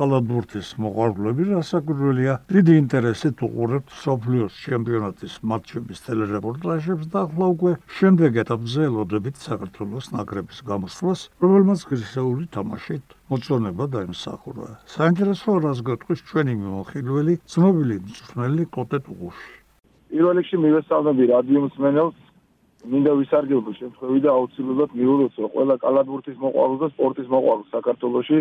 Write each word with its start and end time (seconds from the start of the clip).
კალათბურთის 0.00 0.72
მოყვარულები 0.80 1.46
რასაკვირველია 1.50 2.34
დიდი 2.56 2.74
ინტერესით 2.82 3.44
უყურებთ 3.46 3.94
სოფლიოს 4.04 4.58
ჩემპიონატის 4.64 5.34
მატჩების 5.52 6.02
ტელერეპორტაჟებს 6.08 7.12
და 7.12 7.18
ახლა 7.28 7.46
უკვე 7.54 7.72
შემდეგ 8.00 8.40
ეტაპზე 8.44 8.80
ელოდებით 8.88 9.36
საქართველოს 9.44 10.10
ნაკრების 10.16 10.64
გამოსვლას 10.72 11.20
რომელმაც 11.44 11.86
გრისეული 11.92 12.44
თამაშით 12.56 13.04
მოწონება 13.30 13.84
დაიმსახურა. 13.94 14.68
საინტერესო 14.96 15.60
რას 15.68 15.80
გეტყვის 15.88 16.20
ჩვენი 16.32 16.54
მიმოხილველი 16.64 17.34
ცნობილი 17.44 17.96
მწვრთნელი 18.04 18.64
კოტე 18.74 18.98
ტუღუში 19.06 19.60
პირველ 20.10 20.34
რიგში 20.40 20.56
მივესალმები 20.64 21.24
რადიო 21.30 21.60
მსმენელს. 21.68 22.18
მინდა 22.90 23.12
ვისარგებლო 23.20 23.72
შემთხვევით 23.76 24.22
და 24.24 24.30
აუცილებლად 24.32 24.90
მიულოცო 24.98 25.48
ყველა 25.54 25.74
კალათბურთის 25.84 26.36
მოყვარულ 26.44 26.78
და 26.80 26.88
სპორტის 26.94 27.28
მოყვარულ 27.34 27.66
საქართველოში 27.76 28.38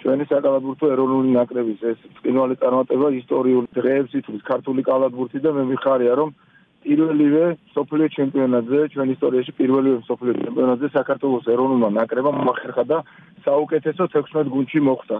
ჩვენი 0.00 0.24
საკალათბურთო 0.30 0.90
ეროვნული 0.94 1.30
ნაკრების 1.36 1.80
ეს 1.90 1.98
წყინვალე 2.18 2.56
წარმატება 2.62 3.08
ისტორიულ 3.20 3.64
დღეებს 3.76 4.12
ითვლის 4.20 4.42
ქართული 4.50 4.84
კალათბურთი 4.88 5.40
და 5.44 5.50
მე 5.56 5.64
მიხარია 5.72 6.14
რომ 6.20 6.30
პირველივე 6.86 7.44
სოფლიო 7.74 8.08
ჩემპიონატზე 8.16 8.80
ჩვენ 8.94 9.08
ისტორიაში 9.16 9.52
პირველივე 9.58 10.00
სოფლიო 10.06 10.34
ჩემპიონატზე 10.42 10.88
საქართველოს 10.96 11.48
ეროვნულმა 11.54 11.88
ნაკრებმა 11.98 12.32
მოახერხა 12.46 12.84
და 12.92 12.98
საუკეთესო 13.46 14.04
16 14.14 14.52
გუნდში 14.54 14.80
მოხვდა. 14.88 15.16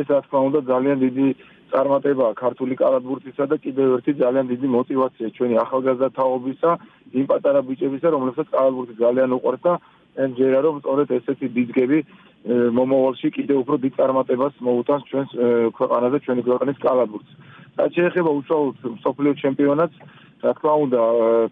ეს 0.00 0.06
რა 0.06 0.20
თქმა 0.24 0.40
უნდა 0.48 0.60
ძალიან 0.70 0.98
დიდი 1.04 1.26
წარმატებაა 1.72 2.32
ქართული 2.40 2.74
კალათბურთისა 2.82 3.44
და 3.50 3.56
კიდევ 3.64 3.86
ერთი 3.98 4.12
ძალიან 4.22 4.46
დიდი 4.52 4.66
мотиваცია 4.76 5.28
ჩვენი 5.36 5.54
ახალგაზრდა 5.64 6.08
თაობისა, 6.18 6.70
იმ 7.18 7.24
პატარა 7.30 7.60
ბიჭებისა, 7.68 8.08
რომლებსაც 8.14 8.46
კალათბურთი 8.54 8.94
ძალიან 9.04 9.30
უყვარს 9.38 9.62
და 9.66 9.72
ემჯერა 10.24 10.60
რომ 10.66 10.74
სწორედ 10.82 11.08
ესეთი 11.18 11.46
ბიძგები 11.54 11.98
მომავალში 12.48 13.28
კიდევ 13.36 13.56
უფრო 13.62 13.76
დიდ 13.84 13.92
წარმატებას 14.00 14.54
მოუტანს 14.64 15.02
ჩვენს 15.10 15.30
ქვეყანაზე 15.76 16.18
ჩვენი 16.24 16.42
ქვეყნის 16.48 16.78
კალათბურთს. 16.80 17.32
რაც 17.80 17.90
შეეხება 17.96 18.30
უშუალოდ 18.40 18.76
სოფლიო 19.04 19.32
ჩემპიონატს 19.42 19.96
რა 20.40 20.52
თქმა 20.56 20.74
უნდა 20.84 21.00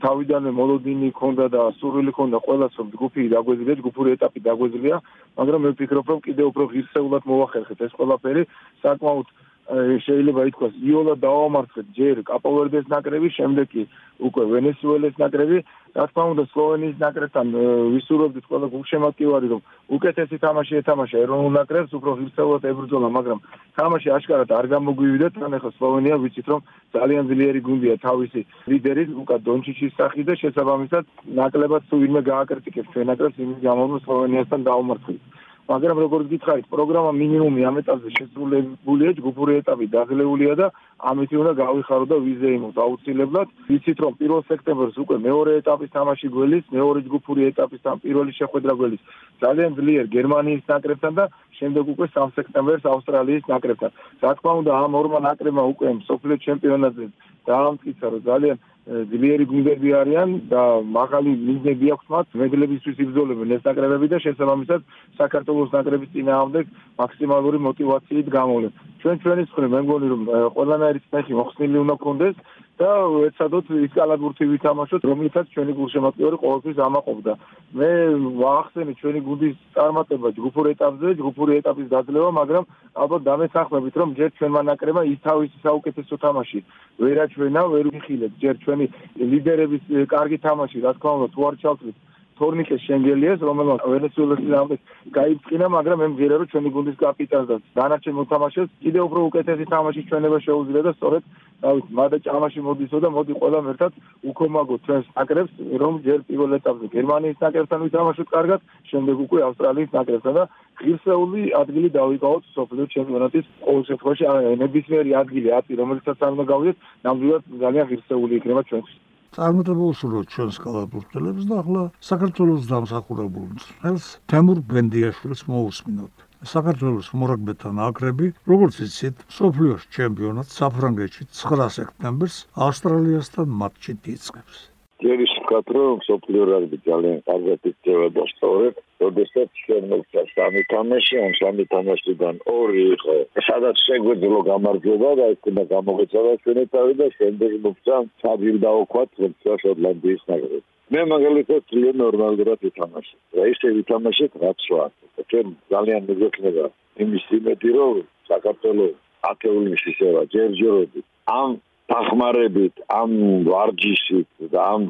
თავიდანვე 0.00 0.50
მოლოდინი 0.56 1.08
ქონდა 1.12 1.47
და 1.53 1.62
სურვილი 1.77 2.12
ქონდა 2.17 2.39
ყველას 2.47 2.72
რომ 2.80 2.89
ჯგუფი 2.95 3.22
დაგვეძლია 3.36 3.75
ჯგუფური 3.80 4.14
ეტაპი 4.17 4.41
დაგვეძლია 4.48 4.97
მაგრამ 5.36 5.61
მე 5.64 5.70
ვფიქრობ 5.77 6.06
რომ 6.08 6.20
კიდევ 6.25 6.47
უფრო 6.53 6.64
ღირსეულად 6.72 7.28
მოახერხეთ 7.28 7.80
ეს 7.84 7.92
ყველაფერი 7.98 8.42
საკმაოდ 8.84 9.27
შეიძლება 9.69 10.44
ითქვას 10.48 10.77
იოლა 10.80 11.14
დაავამარცხეთ 11.20 11.88
ჯერ 11.92 12.20
კაპოვერდეს 12.24 12.86
ნაკრები, 12.88 13.28
შემდეგ 13.36 13.66
კი 13.69 13.83
უკვე 14.19 14.44
ვენესუელას 14.48 15.19
ნაკრები, 15.20 15.58
რა 15.92 16.05
თქმა 16.08 16.24
უნდა 16.33 16.44
სლოვენიის 16.52 16.97
ნაკრებთან 17.05 17.47
ვისურვებდით 17.92 18.44
ყველა 18.48 18.66
გულშემატკივარი 18.72 19.48
რომ 19.52 19.61
უკეთესი 19.92 20.36
თამაში 20.41 20.72
ეთამაშა 20.80 21.16
ეროვნულ 21.24 21.52
ნაკრებს, 21.58 21.92
უფრო 21.98 22.11
ღირსეულად 22.16 22.64
ებრძოლა, 22.72 23.08
მაგრამ 23.19 23.39
თამაში 23.77 24.08
აშკარად 24.16 24.50
არ 24.58 24.66
გამოგვივიდა, 24.72 25.28
თან 25.36 25.56
ახლა 25.61 25.70
სლოვენია 25.77 26.16
ვიცით 26.24 26.46
რომ 26.48 26.61
ძალიან 26.96 27.24
ძლიერი 27.28 27.61
გუნდია 27.69 27.96
თავისი 28.08 28.41
ლიდერი 28.72 29.05
ლუკა 29.12 29.36
დონჩიჩის 29.44 29.96
სახით 30.00 30.27
და 30.33 30.34
შესაბამისად 30.42 31.05
ნაკლებად 31.41 31.83
თუ 31.92 31.94
ვინმე 32.02 32.22
გააკრიტიკებს 32.33 32.92
ჩვენ 32.96 33.06
ნაკრებს 33.12 33.36
იმის 33.44 33.61
გამო 33.69 33.83
რომ 33.92 34.00
სლოვენიასთან 34.08 34.61
დაუმარცხეთ. 34.64 35.20
მაგრამ 35.69 35.98
როგორც 36.00 36.27
გითხარით, 36.33 36.66
პროგრამა 36.72 37.11
მინიმუმი 37.12 37.61
ამ 37.69 37.77
ეტაპზე 37.80 38.08
შესრულებულია, 38.16 39.11
ჯგუფური 39.19 39.52
ეტაპი 39.61 39.86
დაგლეულია 39.92 40.55
და 40.61 40.66
ამით 41.11 41.30
უნდა 41.41 41.52
გავიხარო 41.61 42.06
და 42.08 42.16
ვიზეიმოთ 42.24 42.77
აუცილებლად. 42.84 43.48
ვიცით 43.69 43.98
რომ 44.05 44.12
1 44.16 44.41
სექტემბერს 44.48 44.96
უკვე 45.05 45.16
მეორე 45.28 45.50
ეტაპის 45.61 45.91
თამაში 45.92 46.27
გველის, 46.33 46.64
მეორე 46.72 46.98
ჯგუფური 47.06 47.41
ეტაპის 47.52 47.80
თან 47.84 47.96
პირველი 48.05 48.33
შეხვედრა 48.41 48.72
გველის 48.80 49.02
ძალიან 49.44 49.70
ძლიერ 49.78 50.05
გერმანიის 50.16 50.62
ნაკრებთან 50.72 51.12
და 51.20 51.24
შემდეგ 51.58 51.84
უკვე 51.92 52.06
3 52.16 52.33
სექტემბერს 52.39 52.84
ავსტრალიის 52.94 53.44
ნაკრებთან. 53.52 53.91
რა 54.24 54.33
თქმა 54.39 54.52
უნდა, 54.61 54.72
ამ 54.84 54.92
ორმა 55.00 55.19
ნაკრებმა 55.28 55.62
უკვე 55.72 55.86
სოფლიო 56.08 56.36
ჩემპიონატზე 56.46 57.05
დაამტკიცა 57.48 58.06
რომ 58.12 58.22
ძალიან 58.30 58.56
ძლიერი 58.89 59.44
გუნდები 59.53 59.91
არიან 60.00 60.31
და 60.48 60.62
მაღალი 60.81 61.33
მიზნები 61.48 61.86
აქვს 61.92 62.07
მათ. 62.13 62.27
მედლებისთვის 62.40 63.01
იბრძოლებენ 63.05 63.52
ეს 63.57 63.63
ნაკრებები 63.68 64.07
და 64.08 64.18
შესაბამისად 64.24 64.80
საქართველოს 65.20 65.74
ნაკრების 65.77 66.13
წინააღმდეგ 66.17 66.64
მაქსიმალური 67.01 67.58
мотиваციით 67.68 68.27
გამოვლენ. 68.33 68.73
ჩვენ 69.05 69.17
ჩვენის 69.23 69.52
ხრი 69.52 69.68
მე 69.68 69.80
მგონი 69.85 70.07
რომ 70.13 70.23
ყველანაირი 70.57 71.01
წესი 71.13 71.33
მოხსნილი 71.36 71.77
უნდა 71.85 71.95
გქონდეს 72.01 72.36
და 72.78 72.90
ეცადოთ 73.27 73.70
ის 73.74 73.92
კალათბურთი 73.94 74.44
ვითამაშოთ, 74.55 75.02
რომლითაც 75.11 75.46
ჩვენი 75.55 75.72
გულშემატკივარი 75.78 76.36
ყოველთვის 76.42 76.78
ამაყობდა. 76.89 77.33
მე 77.74 77.90
ვახსენე 78.39 78.92
ჩვენი 79.00 79.20
გუნდის 79.28 79.56
წარმატება 79.74 80.28
ჯგუფურ 80.39 80.64
ეტაპზე, 80.72 81.08
ჯგუფური 81.18 81.52
ეტაპის 81.58 81.89
დაძლევა, 81.94 82.30
მაგრამ 82.39 82.64
ალბათ 83.02 83.22
დამესახმებით, 83.30 83.94
რომ 83.98 84.08
ჯერ 84.18 84.30
ჩვენმა 84.39 84.61
ნაკრებმა 84.70 85.02
ის 85.11 85.18
თავისი 85.27 85.56
საუკეთესო 85.66 86.14
თამაში 86.22 86.58
ვერ 87.02 87.16
აჩვენა, 87.27 87.62
ვერ 87.74 87.86
ვიხილეთ 87.94 88.33
ჯერ 88.42 88.55
ჩვენი 88.62 88.86
ლიდერების 89.33 89.83
კარგი 90.14 90.39
თამაში, 90.46 90.78
რა 90.86 90.92
თქმა 90.95 91.12
უნდა, 91.18 91.28
თუ 91.34 91.40
არ 91.48 91.55
ჩავთვლით 91.62 91.96
თორნიკეს 92.39 92.85
შენგელიას, 92.89 93.41
რომელმაც 93.49 93.81
ვენესუელას 93.93 94.41
ძაამდე 94.49 94.77
გაიწინა, 95.19 95.67
მაგრამ 95.77 95.99
მე 96.03 96.09
მგერა 96.15 96.37
რომ 96.39 96.51
ჩვენი 96.53 96.71
გუნდის 96.77 96.97
კაპიტანს 97.03 97.49
და 97.51 97.57
დანარჩენ 97.79 98.15
მოთამაშეს 98.19 98.69
კიდევ 98.85 99.03
უფრო 99.09 99.21
უკეთესი 99.29 99.65
თამაში 99.75 100.01
ჩვენება 100.09 100.39
შეუძლია 100.47 100.83
და 100.87 100.93
სწორედ 100.99 101.23
დავით 101.63 101.87
მადა 101.99 102.19
ჭამაში 102.23 102.61
მოდისო 102.63 102.99
და 103.03 103.09
მოდი 103.11 103.35
ყველამ 103.41 103.69
ერთად 103.73 103.93
უქომაგოთ 104.31 104.81
ჩვენს 104.87 105.07
ნაკრებს, 105.19 105.53
რომ 105.83 105.95
ჯერ 106.07 106.21
პირველ 106.29 106.55
ეტაპზე 106.59 106.87
გერმანიის 106.95 107.41
ნაკრებთან 107.43 107.83
ვითამაშოთ 107.83 108.29
კარგად, 108.37 108.61
შემდეგ 108.91 109.17
უკვე 109.27 109.41
ავსტრალიის 109.49 109.91
ნაკრებთან 109.99 110.39
და 110.39 110.45
ღირსეული 110.79 111.43
ადგილი 111.63 111.89
დავიკავოთ 111.99 112.43
სოფლიო 112.55 112.87
ჩემპიონატის 112.95 113.51
ყოველ 113.67 113.83
შემთხვევაში 113.91 114.25
ნებისმიერი 114.63 115.19
ადგილი 115.23 115.49
ათი 115.59 115.83
რომელიცაც 115.83 116.19
არ 116.23 116.33
უნდა 116.39 116.49
გავიდეთ, 116.55 116.77
ნამდვილად 117.09 117.43
ძალიან 117.67 117.89
ღირსეული 117.91 118.35
იქნება 118.39 118.63
ჩვენთვის. 118.70 119.08
წარმატებულ 119.36 119.92
სულოთ 120.00 120.30
ჩვენს 120.34 120.58
კალათბურთელებს 120.64 121.48
და 121.50 121.58
ახლა 121.62 121.83
საქართველოს 122.11 122.70
დამსახურებულ 122.70 123.44
მწვრთნელს 123.50 124.06
თემურ 124.33 124.62
ბენდიაშვილს 124.72 125.42
მოусმინოთ. 125.52 126.24
საქართველოს 126.55 127.08
მორაგბეთან 127.20 127.83
აკრები, 127.89 128.31
როგორც 128.52 128.81
იცით, 128.87 129.26
სოფლიოს 129.38 129.87
ჩემპიონატს 129.99 130.58
საფრანგეთში 130.62 131.28
9 131.43 131.70
სექტემბერს 131.76 132.40
ავსტრალიასთან 132.69 133.56
მატჩი 133.62 133.99
იწყებს. 134.14 134.66
ჯერის 135.03 135.32
ვთქვათ, 135.38 135.69
რომ 135.79 136.00
სოფლიო 136.06 136.44
რაგბი 136.50 136.79
ძალიან 136.87 137.19
კარგად 137.29 137.67
იქცევა 137.70 138.06
და 138.17 138.25
სწორედ, 138.32 138.75
როდესაც 139.03 139.49
ჩვენ 139.62 139.85
მოგცა 139.93 140.23
სამი 140.35 140.62
თამაში, 140.73 141.14
ამ 141.25 141.32
სამი 141.41 141.64
თამაშიდან 141.75 142.35
ორი 142.55 142.82
იყო, 142.94 143.17
სადაც 143.49 143.76
შეგვეძლო 143.87 144.41
გამარჯვება 144.50 145.11
და 145.20 145.26
ეს 145.35 145.41
უნდა 145.50 145.64
გამოგეცადა 145.75 146.32
ჩვენი 146.43 146.64
თავი 146.75 146.94
და 147.00 147.06
შემდეგ 147.19 147.53
მოგცა 147.67 147.97
საძილ 148.25 148.56
დაოქვათ, 148.67 149.11
როცა 149.23 149.53
შოტლანდიის 149.64 150.23
ნაკრები. 150.32 150.67
მე 150.88 151.00
მაგალითად 151.14 151.61
ძალიან 151.70 151.97
ნორმალურად 152.05 152.58
ვითამაშე. 152.67 153.17
და 153.38 153.43
ისე 153.53 153.69
ვითამაშე, 153.79 154.26
რაც 154.43 154.61
ვარ. 154.73 154.91
ჩვენ 155.31 155.47
ძალიან 155.73 156.03
მეგონება 156.11 156.67
იმის 157.05 157.25
იმედი, 157.38 157.70
რომ 157.79 157.94
საქართველოს 158.32 158.94
ათეული 159.31 159.75
ისევა 159.93 160.23
ჯერჯერობით 160.35 161.06
ამ 161.29 161.50
დახმარებით 161.93 162.75
ამ 163.00 163.12
ვარჯიშით 163.49 164.50
და 164.53 164.61
ამ 164.75 164.82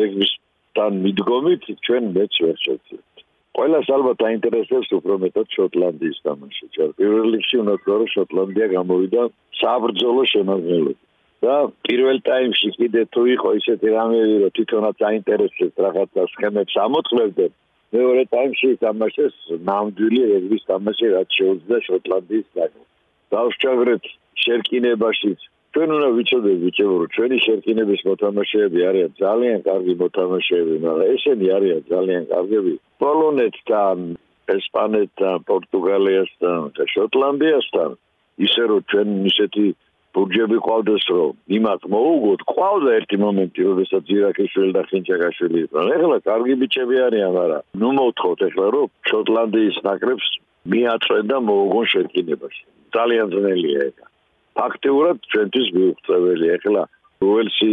რეგბისთან 0.00 0.92
მიდგომით 1.04 1.64
ჩვენ 1.86 2.04
მეც 2.16 2.32
ვერ 2.44 2.56
შეცდით. 2.64 3.04
ყველას 3.58 3.88
ალბათ 3.96 4.20
აინტერესებს 4.28 4.90
უფრო 4.98 5.14
მეტად 5.24 5.46
შოტლანდიის 5.56 6.18
თამაში. 6.26 6.64
ჩვენ 6.74 6.90
პირველ 6.98 7.28
რიგში 7.34 7.56
უნდა 7.62 7.72
ვთქვა, 7.76 7.96
რომ 8.00 8.10
შოტლანდია 8.16 8.66
გამოვიდა 8.76 9.22
საბრძოლო 9.60 10.24
შემადგენლობით. 10.32 10.98
და 11.38 11.54
პირველ 11.86 12.18
ტაიმში 12.28 12.68
კიდე 12.78 13.02
თუ 13.14 13.22
იყო 13.34 13.48
ისეთი 13.58 13.88
რამეები, 13.94 14.36
რომ 14.42 14.54
თვითონაც 14.58 14.98
აინტერესებს 15.10 15.76
რაღაცა 15.86 16.22
სქემებს 16.34 16.74
ამოწყებდნენ, 16.86 17.52
მეორე 17.94 18.22
ტაიმში 18.34 18.68
თამაშეს 18.84 19.36
ნამდვილი 19.68 20.22
რეგბის 20.32 20.62
თამაში, 20.70 21.06
რაც 21.14 21.28
შეუძლია 21.38 21.78
შოტლანდიის 21.88 22.48
ნაკრებს. 22.58 22.90
დავშჭაგრეთ 23.34 24.04
შერკინებაშიც 24.42 25.40
ჩვენ 25.78 25.92
უნდა 25.94 26.06
ვიცოდეთ 26.18 26.56
ბიჭებო 26.62 26.94
რომ 27.00 27.10
ჩვენი 27.14 27.36
შერკინების 27.42 28.00
მოთამაშეები 28.06 28.80
არიან 28.88 29.10
ძალიან 29.22 29.58
კარგი 29.66 29.94
მოთამაშეები 30.00 30.74
მაგრამ 30.84 31.10
ესენი 31.14 31.46
არიან 31.56 31.82
ძალიან 31.92 32.24
კარგები. 32.32 32.72
პოლონეთთან 33.02 33.98
ესპანეთთან 34.54 35.36
პორტუგალიასთან 35.50 36.58
და 36.78 36.84
შოტლანდიასთან 36.94 37.90
ისე 38.46 38.62
რომ 38.70 38.80
ჩვენ 38.90 39.08
ისეთი 39.30 39.66
ბურჯები 40.18 40.58
ყავდეს 40.66 41.04
რომ 41.14 41.30
იმათ 41.58 41.80
მოუგოთ 41.94 42.40
ყავდა 42.58 42.90
ერთი 42.98 43.16
მომენტი 43.22 43.60
როდესაც 43.70 44.04
ირაკიშვილი 44.18 44.72
და 44.78 44.82
ხინჭაკაშვილი 44.90 45.58
იყვნენ 45.62 45.94
ეხლა 45.94 46.18
კარგი 46.26 46.54
ბიჭები 46.62 46.96
არიან 47.06 47.32
მაგრამ 47.38 47.62
ნუ 47.80 47.88
მოვთხოვთ 48.02 48.40
ეხლა 48.50 48.66
რომ 48.74 48.86
შოტლანდიის 49.10 49.78
ნაკრებს 49.86 50.26
მიაწვენ 50.74 51.24
და 51.30 51.36
მოუგონ 51.48 51.84
შერკინებაში. 51.94 52.62
ძალიან 52.98 53.26
ძნელია 53.30 53.80
ეს 53.88 53.96
ფაქტიურად 54.58 55.18
ჩვენთვის 55.32 55.68
მიუღწეველი 55.76 56.46
ახლა 56.56 56.82
უელსი 57.28 57.70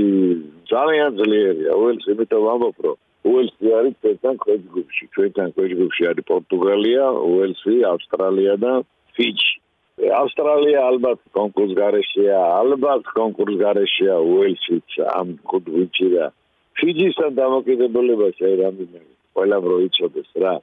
ძალიან 0.74 1.10
ძლიერია. 1.20 1.72
უელსი 1.82 2.08
იმიტომ 2.14 2.42
ვამბობ 2.46 2.78
რომ 2.86 2.98
უელსი 3.30 3.68
არის 3.80 3.96
ჩვენთან 4.02 4.36
ქვეჯგუფში. 4.44 5.04
ჩვენთან 5.16 5.48
ქვეჯგუფში 5.56 6.04
არის 6.10 6.26
პორტუგალია 6.32 7.06
უელსი 7.34 7.76
ავსტრალია 7.94 8.54
და 8.64 8.72
ფიჯი. 9.16 9.54
ავსტრალია 10.22 10.80
ალბათ 10.90 11.20
კონკურს 11.38 11.74
გარეშეა, 11.82 12.40
ალბათ 12.62 13.04
კონკურს 13.18 13.56
გარეშეა 13.64 14.16
უელსიც 14.34 14.90
ამ 15.20 15.28
კუდვიჩი 15.50 16.08
და 16.16 16.26
ფიჯისთან 16.78 17.32
დამოკიდებულება 17.42 18.28
შეიძლება 18.40 19.00
ყველა 19.36 19.58
რო 19.70 19.78
იცოდეს 19.88 20.32
რა. 20.44 20.56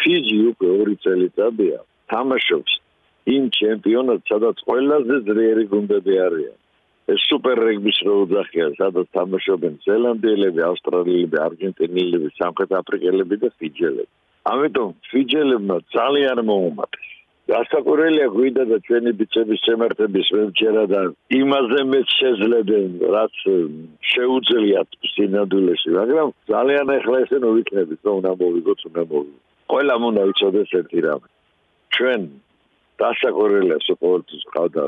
ფიჯი 0.00 0.38
უკვე 0.50 0.68
ორი 0.80 0.94
წელიწადია 1.04 1.78
თამაშობს 2.12 2.72
იმ 3.34 3.44
ჩემპიონატს, 3.58 4.28
სადაც 4.30 4.56
ყველაზე 4.66 5.16
ძლიერი 5.28 5.64
გუნდები 5.72 6.14
არიან. 6.26 6.56
ეს 7.14 7.20
სუპერ 7.30 7.58
რეგბის 7.68 7.98
რო 8.06 8.14
უძახია, 8.26 8.66
სადაც 8.78 9.06
თამაშობენ 9.18 9.74
ზელანდიელები, 9.86 10.60
ავსტრალიელები, 10.70 11.36
არგენტინელები, 11.46 12.28
სამხრეთ 12.38 12.70
აფრიკელები 12.80 13.36
და 13.42 13.48
ფიჯელები. 13.58 14.12
ამიტომ 14.52 14.88
ფიჯელებმა 15.10 15.76
ძალიან 15.96 16.38
მოუმატეს. 16.50 17.06
გასაკვირველია 17.46 18.26
გვიდა 18.34 18.62
და 18.70 18.76
ჩვენი 18.86 19.10
ბიჭების 19.18 19.60
შემართების 19.66 20.28
ვერჯერა 20.34 20.84
და 20.92 21.02
იმაზე 21.40 21.80
მეც 21.90 22.14
შეძლებენ 22.20 22.88
რაც 23.14 23.36
შეუძლიათ 24.12 24.98
სინამდვილეში 25.12 25.94
მაგრამ 25.98 26.32
ძალიან 26.50 26.90
ახლა 26.96 27.20
ესე 27.26 27.38
ნუ 27.44 27.52
ვიქნებით 27.58 28.00
რომ 28.06 28.18
უნდა 28.20 28.32
მოვიგოთ 28.40 28.80
უნდა 28.90 29.02
მოვიგოთ 29.12 29.44
ყველა 29.70 29.94
უნდა 30.10 30.22
იცოდეს 30.32 30.74
ერთი 30.80 31.00
რამ 31.06 31.22
ჩვენ 31.94 32.22
გასაკვირველია 33.02 33.78
სულ 33.86 34.22
ყავდა 34.54 34.84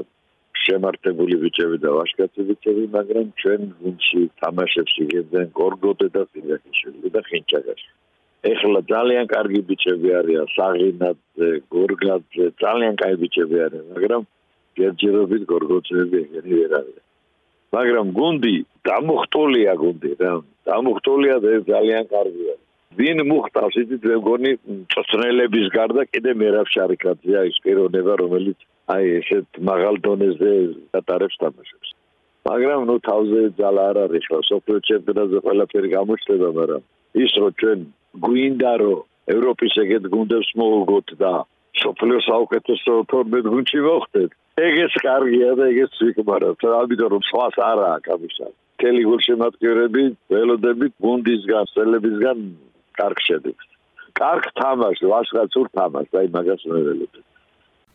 შემართებული 0.64 1.36
ბიჭები 1.44 1.78
და 1.84 1.90
ვაშკაცი 1.98 2.42
ბიჭები 2.50 2.84
მაგრამ 2.96 3.26
ჩვენ 3.40 3.62
ვინჩი 3.82 4.22
თამაშებს 4.42 4.94
იგებდნენ 5.04 5.46
გორგოტე 5.60 6.08
და 6.16 6.22
ფინაკიშვილი 6.32 7.08
და 7.14 7.20
ხინჭაგაში 7.28 7.90
ეხლა 8.46 8.80
ძალიან 8.86 9.26
კარგი 9.26 9.60
ბიჭები 9.68 10.08
არიან, 10.14 10.46
საღინაძე, 10.54 11.48
გორგაძე, 11.74 12.46
ძალიან 12.62 12.94
კაი 13.00 13.14
ბიჭები 13.22 13.56
არიან, 13.66 13.84
მაგრამ 13.94 14.22
გერჯერობით 14.78 15.42
გორგოცები 15.52 16.16
ეგენი 16.22 16.52
ვერ 16.58 16.72
არიან. 16.80 17.04
მაგრამ 17.74 18.06
გუნდი 18.18 18.54
დამოხტულია 18.88 19.72
გუნდი 19.82 20.10
რა, 20.22 20.32
დამოხტულია 20.70 21.36
და 21.42 21.50
ძალიან 21.72 22.04
კარგია. 22.14 22.54
ვინ 22.96 23.20
მუხტავს 23.28 23.76
იცით 23.82 24.06
მე 24.10 24.16
მგონი 24.20 24.52
წწნელების 24.92 25.66
გარდა 25.74 26.02
კიდე 26.10 26.32
მერაბ 26.40 26.70
შარიკაძეა 26.74 27.42
ის 27.50 27.56
პიროვნება 27.64 28.14
რომელიც 28.22 28.64
აი 28.94 29.10
ესეთ 29.18 29.60
მაღალ 29.68 30.00
დონეზე 30.06 30.52
ატარებს 30.98 31.36
თამაშებს. 31.42 31.88
მაგრამ 32.48 32.86
ნუ 32.88 32.96
თავზე 33.08 33.42
ძალა 33.60 33.84
არ 33.92 33.96
არის 34.04 34.24
ხო 34.30 34.38
სოფლიო 34.50 34.78
ჩემპიონატზე 34.88 35.38
ყველაფერი 35.46 35.88
გამოჩნდება 35.94 36.48
მაგრამ 36.58 36.82
ის 37.24 37.32
რო 37.42 37.48
ჩვენ 37.60 37.78
გვინდა 38.24 38.72
რომ 38.82 38.98
ევროპის 39.36 39.74
ეგეთ 39.84 40.04
გუნდებს 40.14 40.50
მოვუგოთ 40.58 41.08
და 41.22 41.32
სოფლიოს 41.82 42.24
საუკეთესო 42.30 42.92
თორმეტ 43.12 43.44
გუნდში 43.52 43.80
მოხდეთ. 43.88 44.30
ეგეც 44.68 44.94
კარგია 45.06 45.50
და 45.58 45.64
ეგეც 45.72 45.92
ვიკმაროთ. 46.02 46.60
ამიტომ 46.80 47.08
რომ 47.14 47.22
სხვას 47.30 47.56
არა 47.70 47.86
აქვს 47.96 48.10
ამისა. 48.14 48.48
თელი 48.78 49.02
გულშემატკივრები, 49.10 50.02
ველოდებით 50.32 50.92
გუნდისგან, 51.04 51.64
სელებისგან 51.74 52.38
კარგ 52.98 53.18
შედეგს. 53.28 53.66
კარგ 54.20 54.44
თამაშს, 54.60 55.02
ვასღაც 55.12 55.52
ურ 55.60 55.68
თამაშს, 55.78 56.12
აი 56.20 56.28
მაგას 56.36 56.62
მეველებთ. 56.72 57.16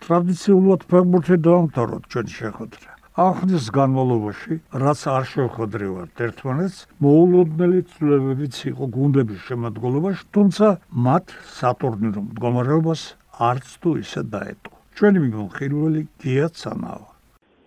ტრადიციულად 0.03 0.81
ფეხბურთი 0.91 1.35
დაამთავროთ 1.47 2.03
ჩვენ 2.11 2.27
შეხვედრა. 2.39 2.89
ახლის 3.13 3.65
განმავლობაში, 3.77 4.53
რაც 4.83 4.99
არ 5.15 5.23
შეხვედრივართ 5.33 6.21
ერთმანეთს, 6.27 6.77
მოულოდნელი 7.05 7.79
ცვლილებებიც 7.93 8.55
იყო 8.73 8.85
გუნდების 8.97 9.39
შემადგენლობაში, 9.47 10.23
თუმცა 10.33 10.67
მათ 11.07 11.25
სატურნირო 11.57 12.19
მდგომარეობას 12.29 13.01
არც 13.49 13.67
თუ 13.81 13.89
ისე 14.01 14.21
დაეტყო. 14.33 14.73
ჩვენი 14.97 15.19
მიმოხილველი 15.25 16.01
გიაცანავა 16.21 17.09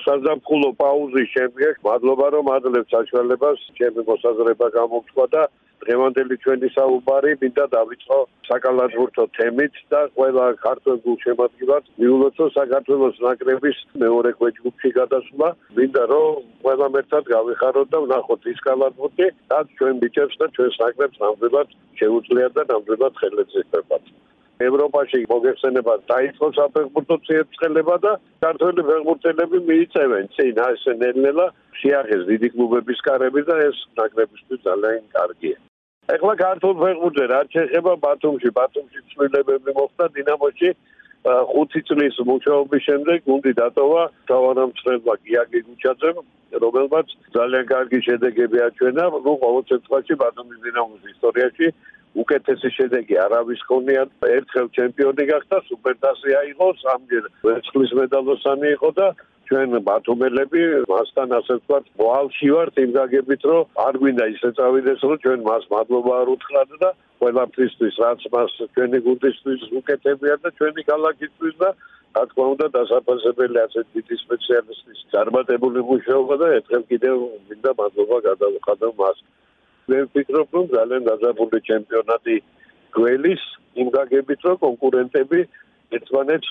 საზაფხულო 0.06 0.68
პაუზის 0.78 1.28
შემდეგ 1.34 1.80
მადლობა 1.86 2.26
რომ 2.34 2.50
ადლებს 2.56 2.92
საშუალებას 2.94 3.62
ჩემი 3.78 4.04
მოსაზრება 4.10 4.66
გამოგთქვა 4.78 5.26
და 5.34 5.42
დღევანდელი 5.84 6.36
ჩვენი 6.44 6.68
საუბარი 6.76 7.32
მინდა 7.42 7.64
დავიწყო 7.76 8.18
საკალათბურთო 8.48 9.24
თემით 9.38 9.80
და 9.94 10.00
ყველა 10.18 10.44
ქართულ 10.66 11.00
გულშემატკივარს 11.06 11.90
მიულოცო 12.02 12.46
საქართველოს 12.58 13.22
ნაკრების 13.26 13.80
მეორე 14.04 14.32
ქვეჯგუფში 14.40 14.90
გადასვლა 15.00 15.48
მინდა 15.80 16.04
რომ 16.12 16.52
ყველა 16.66 16.88
ერთად 17.02 17.32
გავიხაროთ 17.34 17.88
და 17.94 18.04
ვნახოთ 18.06 18.52
ის 18.52 18.62
კალათბურთი 18.68 19.26
რაც 19.54 19.66
ჩვენ 19.80 19.94
ბიჭებს 20.04 20.38
და 20.42 20.46
ჩვენს 20.58 20.80
ნაკრებს 20.84 21.20
ნამდვილად 21.24 21.68
შეუძლია 22.02 22.48
და 22.56 22.62
ნამდვილად 22.72 23.20
ხელებზე 23.24 23.60
ხერხდება 23.72 24.24
ევროპაში 24.64 25.18
მოგეხსენება 25.30 25.94
დაიწყო 26.10 26.48
საფეხბურთო 26.58 27.16
ციებცხელება 27.28 27.96
და 28.04 28.12
ქართველი 28.44 28.84
ფეხბურთელები 28.88 29.58
მიიწევენ 29.68 30.32
წინ 30.36 30.60
ასე 30.68 30.96
ნელ-ნელა 31.02 31.46
შეახეს 31.82 32.22
დიდი 32.32 32.48
კლუბების 32.56 33.00
კარები 33.08 33.44
და 33.50 33.56
ეს 33.68 33.86
ნაკრებისთვის 34.00 34.64
ძალიან 34.68 35.04
კარგია. 35.16 35.56
ეხლა 36.14 36.34
ქართულ 36.38 36.74
ფეხბურთზე 36.80 37.24
რაც 37.34 37.48
შეეხება 37.56 37.92
ბათუმში, 38.06 38.50
ბათუმში 38.58 39.00
ცვლილებები 39.10 39.70
მოხდა 39.78 40.06
დინამოში 40.16 40.70
ხუთი 41.26 41.80
წლის 41.88 42.16
მუშაობის 42.30 42.82
შემდეგ 42.86 43.18
გუნდი 43.26 43.52
დატოვა 43.58 44.02
თავანამცხრებმა 44.30 45.14
გიაგი 45.26 45.60
გუჩაძემ 45.66 46.18
რომელმაც 46.62 47.06
ძალიან 47.34 47.64
კარგი 47.72 47.98
შედეგები 48.06 48.58
აჩვენა. 48.66 49.04
ნუ 49.26 49.32
ყოველ 49.42 49.62
შემთხვევაში 49.70 50.14
ბათუმის 50.22 50.58
დინამოს 50.66 51.02
ისტორიაში 51.12 51.66
უკეთესი 52.22 52.68
შედეგი 52.78 53.16
არავის 53.26 53.60
ქონია 53.68 54.02
ერთხელ 54.36 54.66
ჩემპიონი 54.78 55.24
გახდა 55.32 55.56
სუპერტასი 55.68 56.30
აიღო 56.40 56.68
სამჯერ 56.82 57.24
ვერცხლის 57.46 57.90
მედალოსანი 57.98 58.68
იყო 58.76 58.90
და 58.98 59.06
ჩვენ 59.48 59.78
ბათუმელები 59.88 60.62
მასთან 60.90 61.34
ასე 61.38 61.54
ვთქვათ 61.58 61.84
მოალში 62.00 62.48
ვართ 62.54 62.78
იმ 62.84 62.90
გაგებით 62.98 63.42
რომ 63.50 63.82
არ 63.86 63.94
გვინდა 64.02 64.24
ისე 64.34 64.50
წავიდეს 64.58 65.04
რომ 65.06 65.18
ჩვენ 65.24 65.40
მას 65.48 65.64
მადლობა 65.74 66.12
არ 66.20 66.28
უთხრათ 66.34 66.70
და 66.82 66.90
ყველაფრისთვის 67.20 67.94
რაც 68.04 68.20
მას 68.34 68.56
ჩვენი 68.74 68.98
გუნდისთვის 69.06 69.62
უკეთებია 69.80 70.34
და 70.42 70.48
ჩვენი 70.58 70.82
ქალაქისთვის 70.90 71.54
და 71.62 71.70
რა 72.16 72.22
თქმა 72.28 72.44
უნდა 72.52 72.66
დასაფასებელი 72.76 73.58
ასე 73.62 73.80
დიდი 73.94 74.16
სპეციალისტის 74.24 75.00
წარმატებული 75.12 75.80
მუშაობა 75.90 76.34
და 76.42 76.46
ერთხელ 76.58 76.84
კიდევ 76.92 77.16
მინდა 77.48 77.72
მადლობა 77.80 78.18
გადავხადო 78.28 78.88
მას. 79.00 79.18
მე 79.88 79.98
ვფიქრობ 80.06 80.48
რომ 80.56 80.66
ძალიან 80.76 81.02
დაზაბული 81.08 81.58
ჩემპიონატი 81.70 82.36
გველის 82.96 83.42
იმ 83.82 83.88
გაგებით 83.96 84.40
რომ 84.48 84.56
კონკურენტები 84.64 85.40
ერთმანეთს 85.96 86.50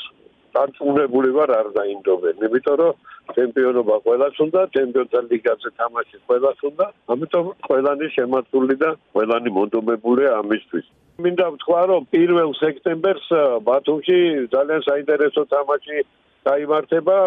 დარწმუნებული 0.55 1.29
ვარ 1.37 1.51
არ 1.59 1.67
დაინდობენ. 1.77 2.35
იმიტომ 2.47 2.75
რომ 2.81 2.93
ჩემპიონობა 3.35 3.95
ყველას 4.05 4.35
უნდა 4.45 4.61
ჩემპიონთა 4.75 5.19
ლიგაზე 5.31 5.69
თამაში 5.79 6.17
ყველას 6.27 6.59
უნდა 6.69 6.85
ამიტომ 7.13 7.45
ყველანი 7.67 8.07
შემართული 8.17 8.75
და 8.83 8.89
ყველანი 9.15 9.49
მონდომებულია 9.57 10.29
ამისთვის. 10.41 10.85
მინდა 11.23 11.45
ვთქვა 11.55 11.81
რომ 11.89 12.03
1 12.11 12.53
სექტემბერს 12.59 13.27
ბათუმში 13.67 14.17
ძალიან 14.55 14.81
საინტერესო 14.89 15.41
თამაში 15.55 15.97
გაიმართება 16.45 17.17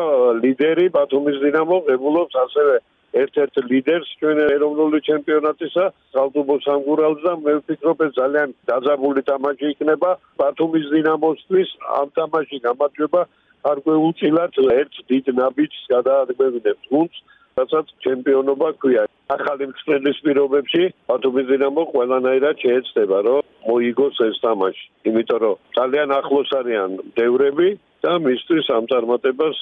ლიდერი 0.44 0.86
ბათუმის 0.96 1.38
დინამო 1.44 1.76
ღებულობს 1.88 2.34
ასევე 2.44 2.74
ერთ-ერთ 3.22 3.54
ლიდერს 3.70 4.10
ჩვენ 4.20 4.38
ეროვნული 4.44 4.98
ჩემპიონატისა 5.08 5.84
სალტუბო 6.14 6.56
სამგურალს 6.66 7.20
და 7.26 7.32
მე 7.44 7.52
ვფიქრობ 7.58 7.98
ეს 8.06 8.12
ძალიან 8.20 8.48
დაძაბული 8.70 9.22
თამაში 9.30 9.66
იქნება. 9.72 10.10
ბათუმის 10.40 10.86
დინამოსთვის 10.94 11.70
ამ 12.00 12.08
თამაში 12.18 12.56
გამარჯვება 12.66 13.22
არ 13.70 13.78
გვეუწილად 13.86 14.52
ერთ 14.80 14.94
დიდ 15.10 15.26
ნაბიჯს 15.40 15.82
გადაადგმევინებს 15.94 16.84
გუნდს 16.92 17.16
რასაც 17.58 17.86
ჩემპიონობა 18.06 18.68
ქვია. 18.82 19.04
ახალი 19.28 19.64
მწვრთნელის 19.68 20.18
პირობებში 20.24 20.82
ბათუმის 21.08 21.46
დინამო 21.52 21.82
ყველანაირად 21.92 22.56
შეეცდება 22.64 23.18
რომ 23.26 23.40
მოიგოს 23.68 24.16
ეს 24.28 24.36
თამაში. 24.44 24.84
იმიტომ 25.08 25.38
რომ 25.44 25.56
ძალიან 25.78 26.08
ახლოს 26.20 26.50
არიან 26.60 26.90
დევრები 27.18 27.68
და 28.04 28.12
მისთვის 28.26 28.66
ამ 28.76 28.84
წარმატებას 28.92 29.58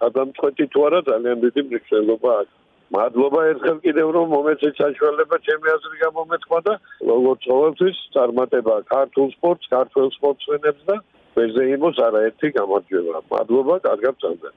გადამწყვეტი 0.00 0.64
თუ 0.72 0.78
არა 0.88 1.00
ძალიან 1.10 1.36
დიდი 1.44 1.60
მნიშვნელობა 1.68 2.30
აქვს 2.40 2.63
მადლობა 2.92 3.40
ერთხელ 3.50 3.78
კიდევ 3.86 4.08
რომ 4.16 4.26
მომეცეთ 4.34 4.74
საშუალება 4.82 5.36
ჩემი 5.46 5.70
აზრი 5.74 5.96
გამომეთქვა 6.04 6.58
და 6.68 6.74
როგორც 7.10 7.40
ყოველთვის 7.50 7.96
წარმატება 8.16 8.74
ქართულ 8.92 9.28
სპორტს, 9.36 9.70
ქართულ 9.76 10.10
სპორტსმენებს 10.18 10.82
და 10.90 10.96
ვერზე 11.36 11.62
იმოს 11.74 11.96
არაერთი 12.08 12.48
გამარჯვება. 12.58 13.22
მადლობა, 13.32 13.74
კარგად 13.88 14.14
წამდა. 14.22 14.50